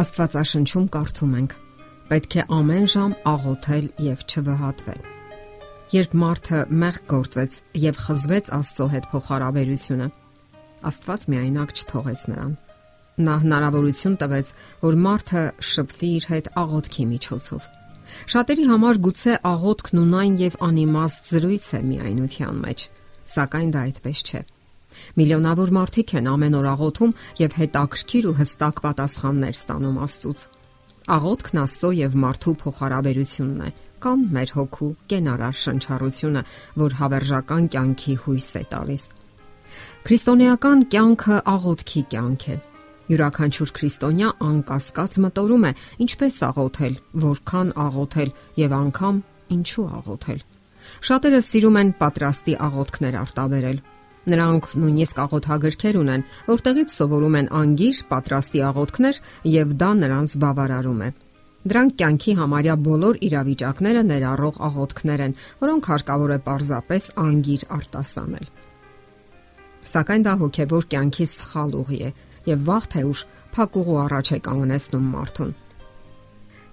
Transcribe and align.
Աստվածաշնչում 0.00 0.84
կարդում 0.94 1.32
ենք. 1.40 1.54
Պետք 2.10 2.36
է 2.40 2.44
ամեն 2.56 2.86
ժամ 2.90 3.14
աղոթել 3.30 3.86
եւ 4.06 4.22
չվհատվել։ 4.30 5.00
Երբ 5.90 6.12
մարդը 6.22 6.60
մեղք 6.80 7.06
գործեց 7.10 7.56
եւ 7.82 7.98
խզվեց 8.04 8.50
Աստծո 8.56 8.86
հետ 8.94 9.08
փոխհարաբերությունը, 9.10 10.06
Աստված 10.90 11.26
միայնակ 11.34 11.74
չթողեց 11.76 12.22
նրան։ 12.30 12.52
Նա 13.26 13.34
հնարավորություն 13.42 14.16
տվեց, 14.22 14.52
որ 14.86 14.96
մարդը 15.04 15.42
շփվի 15.70 16.10
իր 16.20 16.28
հետ 16.30 16.48
աղոթքի 16.62 17.04
միջոցով։ 17.10 17.66
Շատերի 18.34 18.64
համար 18.70 19.00
գուցե 19.04 19.34
աղոթքն 19.50 20.00
ունայն 20.00 20.38
եւ 20.40 20.56
անիմաստ 20.70 21.30
զրույց 21.34 21.66
է 21.76 21.82
միայնության 21.90 22.64
մեջ, 22.64 22.86
սակայն 23.34 23.74
դա 23.76 23.84
այդպես 23.90 24.24
չէ։ 24.30 24.40
Միլիոնավոր 25.20 25.72
մարդիկ 25.76 26.14
են 26.20 26.30
ամեն 26.30 26.56
օր 26.60 26.66
աղոթում 26.70 27.14
եւ 27.40 27.56
հետաքրքիր 27.60 28.28
ու 28.30 28.34
հստակ 28.40 28.82
պատասխաններ 28.86 29.54
ստանում 29.60 30.00
Աստծուց։ 30.06 30.42
Աղոթքն 31.10 31.60
Աստծո 31.60 31.90
եւ 32.00 32.18
մարդու 32.24 32.54
փոխհարաբերությունն 32.60 33.62
է 33.66 33.70
կամ 34.00 34.20
մեր 34.34 34.52
հոգու 34.56 34.90
կենարար 35.12 35.56
շնչառությունը, 35.60 36.42
որ 36.80 36.94
հավերժական 37.00 37.66
կյանքի 37.74 38.14
հույս 38.24 38.48
է 38.60 38.62
տալիս։ 38.70 39.04
Քրիստոնեական 40.06 40.84
կյանքը 40.94 41.36
աղոթքի 41.54 42.02
կյանք 42.14 42.46
է։ 42.54 42.56
Յուրաքանչյուր 43.10 43.70
քրիստոնյա 43.76 44.30
անկասկած 44.46 45.16
մտորում 45.24 45.64
է 45.66 45.72
ինչպես 46.04 46.36
աղոթել, 46.46 46.94
որքան 47.24 47.72
աղոթել 47.84 48.30
եւ 48.60 48.74
անգամ 48.80 49.16
ինչու 49.56 49.86
աղոթել։ 50.00 50.44
Շատերը 51.10 51.40
սիրում 51.50 51.78
են 51.80 51.90
պատրաստի 52.00 52.54
աղոթքներ 52.66 53.18
արտաբերել, 53.20 53.80
Նրանք 54.28 54.66
նույնիսկ 54.76 55.18
աղոթագրքեր 55.22 55.96
ունեն, 55.96 56.22
որտեղից 56.50 56.92
սովորում 56.92 57.36
են 57.40 57.46
անգիր, 57.56 58.00
պատրաստի 58.10 58.60
աղոթքներ 58.68 59.20
եւ 59.48 59.70
դա 59.80 59.90
նրանց 60.00 60.34
բավարարում 60.42 61.00
է։ 61.06 61.08
Դրանք 61.70 61.94
կյանքի 62.00 62.34
համարյա 62.40 62.74
բոլոր 62.84 63.20
իրավիճակները 63.28 64.02
ներառող 64.10 64.60
աղոթքներ 64.68 65.22
են, 65.24 65.34
որոնք 65.60 65.88
հարկավոր 65.92 66.30
է 66.36 66.38
պարզապես 66.50 67.08
անգիր 67.24 67.64
արտասանել։ 67.80 68.46
Սակայն 69.90 70.24
դա 70.28 70.34
հոգեվոր 70.44 70.86
կյանքի 70.92 71.26
սխալ 71.32 71.74
ուղի 71.80 72.00
է 72.04 72.12
եւ 72.50 72.62
վաղ 72.68 72.88
թե 72.92 73.04
ուշ 73.10 73.24
փակուղու 73.56 73.98
առաջ 74.04 74.32
է 74.36 74.38
կանգնեցնում 74.48 75.10
մարդուն։ 75.16 75.52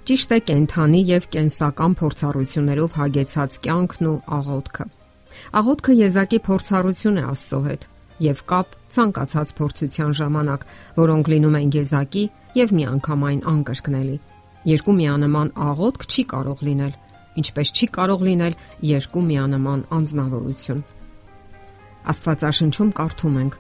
Ճիշտ 0.08 0.36
է 0.36 0.40
կենթանի 0.52 1.02
եւ 1.16 1.31
կենսական 1.36 1.98
փորձառություններով 2.00 3.02
հագեցած 3.02 3.59
կյանքն 3.68 4.12
ու 4.12 4.20
աղոթքը 4.40 4.88
Աղոթքը 5.58 5.94
եզակի 5.98 6.40
փորձառություն 6.48 7.22
է 7.22 7.24
Աստծո 7.28 7.62
հետ 7.68 7.88
եւ 8.24 8.42
կապ 8.50 8.76
ցանկացած 8.94 9.54
փորձության 9.58 10.14
ժամանակ, 10.18 10.66
որոնք 10.98 11.30
լինում 11.34 11.58
են 11.60 11.72
եզակի 11.78 12.24
եւ 12.58 12.74
միանգամայն 12.78 13.42
անկրկնելի։ 13.52 14.18
Երկու 14.68 14.96
միանման 14.98 15.52
աղոթք 15.68 16.06
չի 16.08 16.24
կարող 16.34 16.64
լինել, 16.68 16.94
ինչպես 17.42 17.74
չի 17.78 17.88
կարող 17.98 18.24
լինել 18.28 18.58
երկու 18.90 19.24
միանման 19.28 19.84
անznավորություն։ 19.98 20.82
Աստվածաշնչում 22.08 22.92
կարդում 22.98 23.40
ենք. 23.44 23.58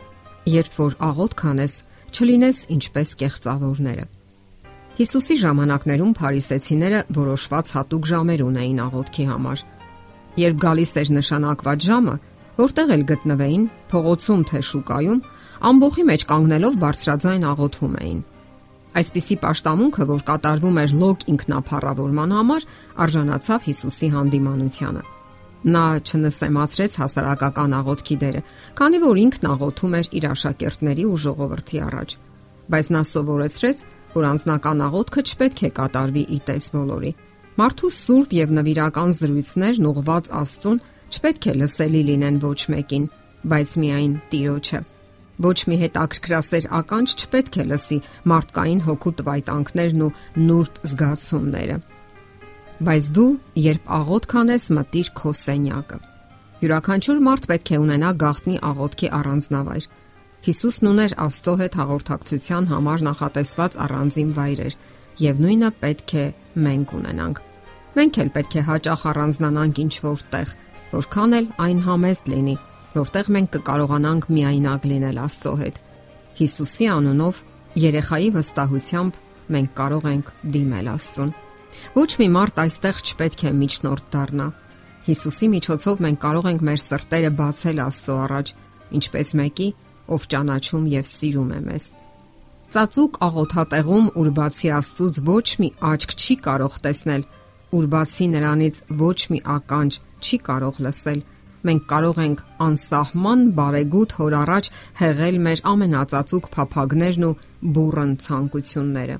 Երբ 0.47 0.77
որ 0.79 0.93
աղոթք 1.07 1.41
անես, 1.51 1.73
չլինես 2.17 2.59
ինչպես 2.77 3.09
կեղծավորները։ 3.21 4.05
Հիսուսի 4.97 5.35
ժամանակներում 5.43 6.13
փարիսեցիները 6.17 7.01
որոշված 7.17 7.67
հատուկ 7.77 8.07
ժամեր 8.11 8.43
ունեին 8.47 8.79
աղոթքի 8.87 9.25
համար 9.29 9.63
Երբ 10.37 10.57
գալիս 10.61 10.91
էր 11.01 11.09
նշանակված 11.17 11.85
ժամը, 11.87 12.15
որտեղ 12.57 12.91
էլ 12.93 13.03
գտնվեին, 13.09 13.63
փողոցում 13.89 14.41
թե 14.49 14.59
շուկայում, 14.69 15.21
ամբողջի 15.69 16.03
մեջ 16.09 16.25
կանգնելով 16.31 16.77
բարձրաձայն 16.83 17.45
աղոթում 17.51 17.95
էին։ 18.01 18.19
Այսպիսի 18.97 19.35
աշտամունքը, 19.51 20.05
որ 20.09 20.21
կատարվում 20.27 20.77
էր 20.81 20.93
լոկ 21.01 21.25
ինքնափառավորման 21.33 22.33
համար, 22.37 22.67
արժանացավ 23.05 23.67
Հիսուսի 23.67 24.09
հանդիմանությանը։ 24.13 25.03
Նա 25.67 25.85
չնսեմացրեց 26.07 26.97
հասարակական 27.01 27.77
աղոթքի 27.77 28.17
դերը, 28.21 28.41
քանի 28.77 28.99
որ 29.03 29.21
ինքն 29.25 29.47
աղոթում 29.57 29.95
էր 29.97 30.09
իր 30.17 30.27
աշակերտների 30.37 31.05
ու 31.11 31.21
ժողովրդի 31.27 31.81
առաջ։ 31.87 32.17
Բայց 32.67 32.89
նա 32.93 33.01
սովորեցրեց, 33.11 33.85
որ 34.17 34.27
անձնական 34.31 34.83
աղոթքը 34.87 35.23
չպետք 35.27 35.63
է 35.67 35.71
կատարվի 35.81 36.23
ի 36.37 36.39
տես 36.47 36.69
բոլորի 36.77 37.11
Մարդու 37.57 37.89
սուրբ 37.89 38.33
եւ 38.37 38.51
նվիրական 38.53 39.13
զրույցներն 39.17 39.85
ուղված 39.89 40.27
Աստծուն 40.37 40.75
չպետք 41.09 41.45
է 41.49 41.53
լսելի 41.57 42.01
լինեն 42.09 42.35
ոչ 42.43 42.59
մեկին, 42.69 43.07
բայց 43.49 43.71
միայն 43.81 44.13
Տիրոջը։ 44.29 44.81
Ոչ 45.45 45.57
մի 45.69 45.77
հետաքրքրասեր 45.81 46.67
ականջ 46.77 47.15
չպետք 47.17 47.57
է 47.57 47.65
լսի 47.71 47.97
մարդկային 48.29 48.83
հոգու 48.85 49.13
տվայտանքներն 49.21 50.03
ու 50.05 50.11
նուրբ 50.37 50.77
զգացումները։ 50.91 51.79
Բայց 52.77 53.09
դու, 53.17 53.31
երբ 53.65 53.91
աղոթ 53.97 54.29
կանես, 54.37 54.69
մտիր 54.77 55.11
քո 55.17 55.33
սենյակը։ 55.41 55.99
Յուրաքանչյուր 56.61 57.23
մարդ 57.25 57.49
պետք 57.53 57.73
է 57.73 57.81
ունենա 57.87 58.13
գաղտնի 58.21 58.55
աղոթքի 58.69 59.11
առանձնավայր։ 59.17 59.89
Հիսուսն 60.47 60.91
ուներ 60.93 61.17
Աստծո 61.25 61.57
հետ 61.61 61.81
հաղորդակցության 61.81 62.71
համար 62.77 63.05
նախատեսված 63.09 63.81
առանձին 63.87 64.31
վայրեր, 64.37 64.79
եւ 65.25 65.43
նույնը 65.47 65.75
պետք 65.81 66.17
է 66.21 66.25
մենք 66.67 66.97
ունենանք։ 67.01 67.46
Մենք 67.97 68.17
էլ 68.21 68.27
պետք 68.35 68.55
է 68.59 68.61
հաճախ 68.67 69.03
առանձնանանք 69.09 69.79
ինչ 69.81 69.93
որտեղ, 70.05 70.49
որքան 70.91 71.31
էլ 71.37 71.45
այն 71.65 71.79
համեստ 71.87 72.27
լինի, 72.29 72.53
որտեղ 72.93 73.29
մենք 73.33 73.49
կկարողանանք 73.55 74.27
միայնակ 74.37 74.83
լինել 74.91 75.17
Աստծո 75.23 75.53
հետ։ 75.61 75.79
Հիսուսի 76.37 76.87
անունով 76.93 77.39
երեխայի 77.87 78.29
վստահությամբ 78.37 79.17
մենք 79.57 79.73
կարող 79.81 80.05
ենք 80.11 80.29
դիմել 80.57 80.91
Աստծուն։ 80.93 81.31
Ոչ 81.97 82.11
մի 82.21 82.27
մարդ 82.37 82.61
այստեղ 82.67 83.01
չպետք 83.07 83.41
է 83.47 83.53
միջնորդ 83.57 84.07
դառնա։ 84.13 84.47
Հիսուսի 85.07 85.47
միջոցով 85.57 86.01
մենք 86.05 86.21
կարող 86.27 86.47
ենք 86.53 86.63
մեր 86.67 86.81
սրտերը 86.85 87.31
բացել 87.41 87.81
Աստծո 87.87 88.19
առաջ, 88.27 88.53
ինչպես 88.97 89.33
մեկի, 89.41 89.67
ով 90.13 90.29
ճանաչում 90.37 90.85
եւ 90.93 91.09
սիրում 91.17 91.51
է 91.57 91.59
մեզ։ 91.65 91.89
Ծածուկ 92.67 93.19
աղոթատեղում 93.23 94.07
ուր 94.21 94.29
բացի 94.37 94.71
Աստծուց 94.77 95.19
ոչ 95.27 95.47
մի 95.63 95.69
աչք 95.87 96.15
չի 96.17 96.35
կարող 96.47 96.79
տեսնել, 96.83 97.23
ուր 97.75 97.87
բացի 97.93 98.27
նրանից 98.33 98.75
ոչ 99.01 99.17
մի 99.31 99.39
ականջ 99.57 99.97
չի 100.23 100.37
կարող 100.47 100.77
լսել, 100.85 101.19
մենք 101.67 101.87
կարող 101.91 102.19
ենք 102.23 102.43
անսահման 102.67 103.41
բարեգութ 103.57 104.13
հոր 104.17 104.35
առաջ 104.41 104.69
հեղել 105.01 105.39
մեր 105.47 105.63
ամենածածուկ 105.71 106.45
փափագներն 106.53 107.25
ու 107.27 107.37
բուրըն 107.77 108.13
ցանկությունները։ 108.23 109.17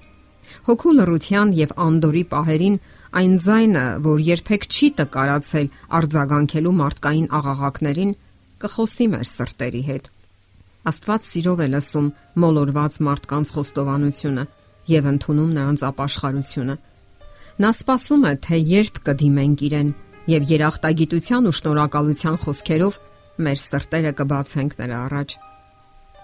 Հոգու 0.67 0.93
լռության 0.97 1.49
եւ 1.57 1.73
անդորի 1.87 2.23
պահերին 2.31 2.77
այն 3.19 3.33
ձայնը, 3.43 3.85
որ 4.07 4.19
երբեք 4.27 4.67
չի 4.71 4.87
տկարացել 4.99 5.67
արձագանքելու 5.97 6.75
մարդկային 6.81 7.27
աղաղակներին, 7.37 8.13
կխոսի 8.63 9.07
մեր 9.13 9.27
սրտերի 9.31 9.81
հետ։ 9.87 10.05
Աստված 10.87 11.27
սիրով 11.27 11.63
է 11.65 11.67
լսում 11.73 12.11
մոլորված 12.43 12.93
մարդկանց 13.07 13.47
խոստովանությունը 13.57 14.45
եւ 14.87 15.09
ընդունում 15.11 15.51
նրանց 15.57 15.83
ապաշխարությունը 15.87 16.75
Նա 17.57 17.71
սպասում 17.73 18.25
է, 18.29 18.31
թե 18.45 18.57
երբ 18.69 18.97
կդիմենք 19.07 19.61
իրեն 19.67 19.87
եւ 20.29 20.43
երախտագիտության 20.51 21.47
ու 21.49 21.53
շնորհակալության 21.57 22.35
խոսքերով 22.43 22.99
մեր 23.47 23.61
սրտերը 23.63 24.11
կբացենք 24.19 24.75
նրա 24.81 24.99
առաջ։ 25.07 25.35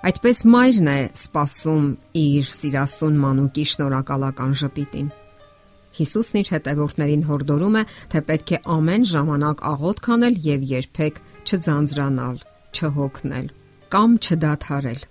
Այդպես 0.03 0.39
մայրն 0.53 0.89
է 0.93 0.99
սпасում 1.23 1.87
իր 2.21 2.51
սիրասուն 2.59 3.17
մանուկի 3.23 3.65
շնորհակալական 3.73 4.53
ժպիտին։ 4.61 5.09
Հիսուսն 5.93 6.39
իր 6.43 6.53
հետևորդներին 6.53 7.25
հորդորում 7.29 7.79
է, 7.81 7.83
թե 8.13 8.23
պետք 8.29 8.53
է 8.53 8.61
ամեն 8.77 9.09
ժամանակ 9.13 9.65
աղոթ 9.73 10.05
քանել 10.05 10.39
եւ 10.53 10.69
երբեք 10.73 11.19
չձանձրանալ, 11.49 12.37
չհոգնել 12.77 13.49
կամ 13.93 14.17
չդադարել։ 14.21 15.01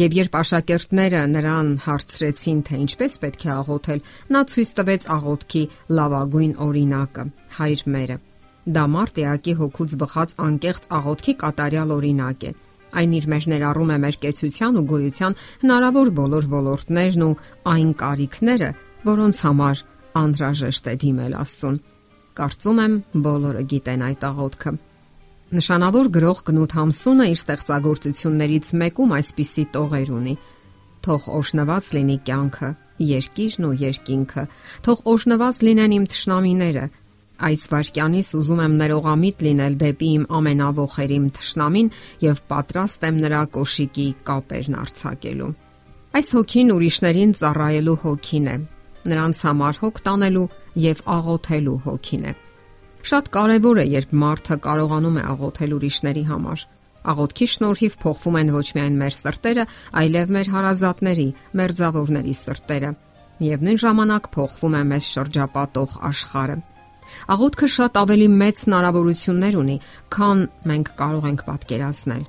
Եվ 0.00 0.14
երբ 0.16 0.36
աշակերտները 0.38 1.18
նրան 1.28 1.70
հարցրեցին, 1.84 2.60
թե 2.64 2.76
ինչպես 2.86 3.16
պետք 3.20 3.42
է 3.44 3.50
աղոթել, 3.52 3.98
նա 4.32 4.40
ցույց 4.48 4.70
տվեց 4.78 5.04
աղոթքի 5.12 5.62
լավագույն 5.98 6.54
օրինակը՝ 6.66 7.24
Հայր 7.58 7.82
մերը։ 7.94 8.16
Դա 8.76 8.84
Մարտեակի 8.94 9.54
հոգուց 9.60 9.96
բխած 10.00 10.34
անկեղծ 10.46 10.88
աղոթքի 11.00 11.34
կատարյալ 11.44 11.94
օրինակ 11.98 12.48
է։ 12.48 12.52
Այն 13.00 13.14
իր 13.20 13.26
մեջ 13.34 13.48
ներառում 13.52 13.90
է 13.90 13.98
մեր 14.04 14.16
կեցության 14.24 14.80
ու 14.80 14.86
գոյության 14.90 15.36
հնարավոր 15.60 16.12
բոլոր 16.20 16.50
ոլորտներն 16.54 17.24
ու 17.28 17.34
այն 17.74 17.90
կարիքները, 18.00 18.70
որոնց 19.10 19.42
համար 19.46 19.82
անհրաժեշտ 20.20 20.90
է 20.90 20.94
դիմել 21.04 21.36
Աստծուն։ 21.44 21.80
Կարծում 22.40 22.80
եմ 22.86 22.94
բոլորը 23.26 23.66
գիտեն 23.74 24.06
այդ 24.10 24.26
աղոթքը։ 24.30 24.72
Նշանավոր 25.50 26.08
գրող 26.14 26.40
Կնոտ 26.46 26.74
Համսունը 26.78 27.24
իր 27.26 27.38
ստեղծագործություններից 27.40 28.68
մեկում 28.80 29.12
այսպիսի 29.16 29.62
տողեր 29.74 30.10
ունի. 30.14 30.34
Թող 31.02 31.24
օշնված 31.40 31.86
լինի 31.96 32.16
կյանքը, 32.28 32.68
երկիրն 33.02 33.64
ու 33.66 33.70
երկինքը, 33.80 34.44
թող 34.86 35.00
օշնված 35.10 35.58
լինեն 35.66 35.94
իմ 35.96 36.04
թշնամիները։ 36.12 36.84
Այս 37.50 37.64
վարքյանից 37.72 38.30
ուզում 38.38 38.62
եմ 38.62 38.76
ներողամիտ 38.84 39.42
լինել 39.48 39.74
դեպի 39.80 40.10
իմ 40.20 40.28
ամենավոխերիմ 40.38 41.26
թշնամին 41.40 41.88
եւ 42.30 42.44
պատրաստ 42.52 43.08
եմ 43.10 43.18
նրա 43.24 43.42
կոշիկի 43.56 44.06
կապերն 44.30 44.76
արցակելու։ 44.84 45.50
Այս 46.20 46.30
հոգին 46.36 46.70
ուրիշներին 46.76 47.34
ծառայելու 47.40 47.96
հոգին 48.04 48.46
է։ 48.54 48.56
Նրանց 49.10 49.42
համար 49.50 49.82
հոգ 49.82 50.00
տանելու 50.06 50.46
եւ 50.84 51.02
աղոթելու 51.16 51.76
հոգին 51.88 52.30
է։ 52.30 52.36
Շատ 53.00 53.28
կարևոր 53.32 53.80
է, 53.80 53.84
երբ 53.96 54.10
մարդը 54.20 54.56
կարողանում 54.64 55.16
է 55.20 55.22
աղոթել 55.32 55.76
ուրիշների 55.76 56.24
համար։ 56.30 56.64
Աղոթքի 57.10 57.46
շնորհիվ 57.50 57.94
փոխվում 58.02 58.36
են 58.40 58.50
ոչ 58.52 58.66
միայն 58.76 58.98
մեր 59.00 59.14
սրտերը, 59.16 59.64
այլև 60.00 60.32
մեր 60.36 60.50
հարազատների, 60.54 61.28
մեր 61.56 61.72
զավորների 61.80 62.34
սրտերը, 62.40 62.90
եւ 63.40 63.64
նույն 63.64 63.80
ժամանակ 63.80 64.28
փոխվում 64.34 64.76
է 64.76 64.82
մեզ 64.90 65.08
շրջապատող 65.14 65.94
աշխարհը։ 66.10 66.58
Աղոթքը 67.34 67.68
շատ 67.76 67.96
ավելի 68.00 68.28
մեծ 68.40 68.60
հնարավորություններ 68.66 69.56
ունի, 69.60 69.78
քան 70.14 70.44
մենք 70.70 70.92
կարող 71.00 71.24
ենք 71.30 71.40
պատկերացնել։ 71.48 72.22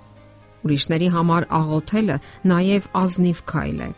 Ուրիշների 0.62 1.10
համար 1.12 1.48
աղոթելը 1.58 2.18
նաև 2.52 2.90
ազնիվ 3.02 3.44
քայլ 3.52 3.80
է։ 3.82 3.90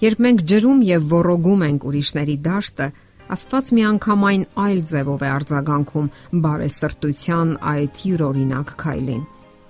Երբ 0.00 0.20
մենք 0.24 0.42
ջրում 0.50 0.82
եւ 0.88 1.06
ողորոգում 1.12 1.64
ենք 1.68 1.86
ուրիշների 1.90 2.36
դաշտը, 2.46 2.86
Աստված 3.30 3.68
միանգամայն 3.76 4.40
այլ 4.58 4.78
ձևով 4.90 5.20
է 5.22 5.28
արձագանքում 5.30 6.06
բարեսրտության 6.44 7.50
այդ 7.72 8.00
յուրօրինակ 8.10 8.72
քայլին։ 8.80 9.20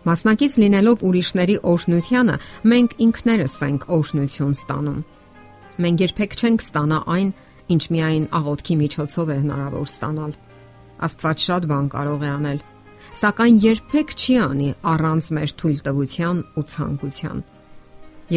Մասնակից 0.09 0.55
լինելով 0.63 1.03
ուրիշների 1.05 1.57
օրհնությանը, 1.73 2.37
մենք 2.73 2.95
ինքներս 3.05 3.57
ենք 3.67 3.85
օրհնություն 3.97 4.55
ստանում։ 4.57 5.03
Մենք 5.85 6.05
երբեք 6.07 6.39
չենք 6.41 6.65
ստանա 6.65 7.03
այն, 7.21 7.29
ինչ 7.77 7.83
միայն 7.93 8.25
աղոթքի 8.41 8.77
միջոցով 8.81 9.29
է 9.29 9.37
հնարավոր 9.45 9.87
ստանալ։ 9.93 10.33
Աստված 11.05 11.47
շատ 11.51 11.69
բան 11.69 11.87
կարող 12.01 12.21
է 12.25 12.31
անել, 12.41 12.65
սակայն 13.21 13.61
երբեք 13.61 14.17
չի 14.17 14.35
անի 14.41 14.73
առանց 14.89 15.31
մեր 15.37 15.55
թույլտվության 15.61 16.45
ու 16.57 16.69
ցանկության։ 16.73 17.39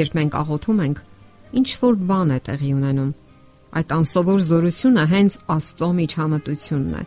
Երբ 0.04 0.16
մենք 0.20 0.38
աղոթում 0.44 0.80
ենք, 0.84 1.04
ինչ 1.64 1.70
որ 1.80 2.00
բան 2.12 2.34
է 2.34 2.40
տեղի 2.44 2.72
ունենում 2.76 3.12
Այդ 3.74 3.94
անսովոր 3.96 4.42
զորությունը 4.48 5.04
հենց 5.10 5.36
Աստծո 5.50 5.88
միջամտությունն 5.98 6.98
է։ 7.00 7.04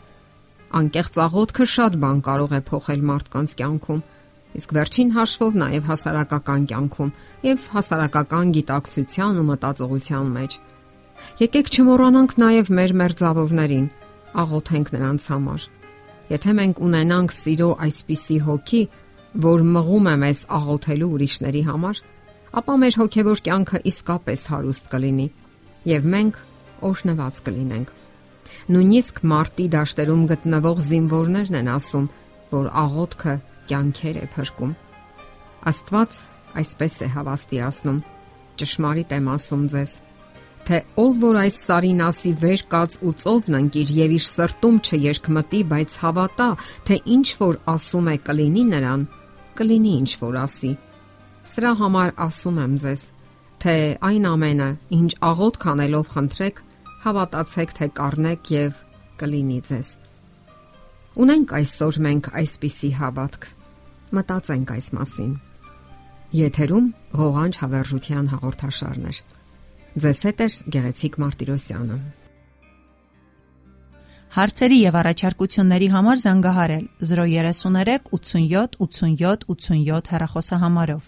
Անկեղծ 0.77 1.19
աղոթքը 1.23 1.67
շատ 1.73 1.99
բան 2.03 2.23
կարող 2.27 2.55
է 2.57 2.61
փոխել 2.71 3.05
մարդկանց 3.11 3.55
կյանքում, 3.61 4.01
իսկ 4.57 4.75
վերջին 4.77 5.13
հաշվով 5.17 5.59
նաև 5.63 5.87
հասարակական 5.91 6.67
կյանքում 6.73 7.13
եւ 7.47 7.69
հասարակական 7.77 8.51
գիտակցության 8.57 9.39
ու 9.41 9.47
մտածողության 9.51 10.35
մեջ։ 10.37 10.59
Եկեք 11.47 11.71
չմոռանանք 11.77 12.37
նաև 12.43 12.71
մեր 12.77 12.95
մերձավորներին, 13.01 13.87
աղոթենք 14.43 14.93
նրանց 14.97 15.29
համար։ 15.33 15.67
Եթե 16.27 16.53
մենք 16.59 16.83
ունենանք 16.83 17.35
սիրո 17.37 17.71
այսպիսի 17.87 18.39
հոգի, 18.47 18.83
որ 19.47 19.67
մղում 19.77 20.07
է 20.11 20.15
մեզ 20.27 20.41
աղոթելու 20.59 21.11
ուրիշների 21.15 21.63
համար, 21.71 22.05
ապա 22.57 22.75
մեր 22.83 22.95
հոգևոր 23.01 23.43
կյանքը 23.47 23.81
իսկապես 23.91 24.47
հարուստ 24.51 24.89
կլինի 24.93 25.27
եւ 25.87 26.07
մենք 26.17 26.39
օշնված 26.87 27.41
կլինենք։ 27.47 27.93
Նույնիսկ 28.67 29.21
մարտի 29.31 29.67
դաշտերում 29.77 30.25
գտնվող 30.33 30.81
զինվորներն 30.87 31.59
են 31.61 31.71
ասում, 31.77 32.09
որ 32.51 32.67
աղոթքը 32.83 33.35
կյանքեր 33.71 34.19
է 34.23 34.27
փրկում։ 34.35 34.73
Աստված 35.71 36.19
այսպես 36.63 37.01
է 37.07 37.09
հավաստիացնում. 37.17 38.05
ճշմարիտ 38.57 39.11
եմ 39.13 39.27
ասում 39.29 39.65
ձեզ, 39.73 39.91
թե 40.67 40.79
ով 41.03 41.19
որ 41.21 41.37
այս 41.43 41.57
սարին 41.67 41.99
ասի 42.07 42.31
վեր 42.43 42.63
կաց 42.73 42.95
ու 43.07 43.13
ծովն 43.23 43.57
անկիր 43.59 43.91
եւ 43.97 44.15
իր 44.17 44.25
սրտում 44.27 44.79
չերկմտի, 44.87 45.61
բայց 45.73 45.97
հավատա, 46.03 46.49
թե 46.89 46.97
ինչ 47.17 47.29
որ 47.43 47.59
ասում 47.75 48.09
է 48.11 48.17
կլինի 48.27 48.65
նրան, 48.73 49.05
կլինի 49.61 49.93
ինչ 50.01 50.11
որ 50.25 50.39
ասի։ 50.47 50.73
Սրա 51.53 51.73
համար 51.83 52.15
ասում 52.27 52.59
եմ 52.65 52.75
ձեզ, 52.83 53.03
թե 53.63 53.77
այն 54.09 54.27
ամենը, 54.31 54.69
ինչ 54.97 55.11
աղոթ 55.31 55.59
կանելով 55.63 56.11
խնդրեք, 56.15 56.61
հավատացեք, 57.07 57.73
թե 57.79 57.89
կառնեք 57.97 58.51
եւ 58.57 58.83
կլինի 59.21 59.61
ձեզ։ 59.71 59.91
Ունենք 61.17 61.55
այսօր 61.61 61.99
մենք 62.07 62.27
այսպիսի 62.43 62.91
հավատք։ 63.01 63.49
Մտածենք 64.17 64.73
այս 64.77 64.89
մասին։ 64.97 65.33
Եթերում 66.37 66.87
ղողանջ 67.17 67.59
հավերժության 67.63 68.31
հաղորդաշարն 68.35 69.09
է։ 69.09 69.15
Ձեզ 70.05 70.21
հետ 70.27 70.41
է 70.45 70.49
Գեղեցիկ 70.77 71.19
Մարտիրոսյանը։ 71.23 71.99
Հարցերի 74.37 74.79
եւ 74.83 74.97
առաջարկությունների 75.01 75.87
համար 75.97 76.19
զանգահարել 76.27 76.83
033 77.11 78.11
87 78.13 78.77
87 78.85 79.47
87 79.49 80.11
հեռախոսահամարով։ 80.13 81.07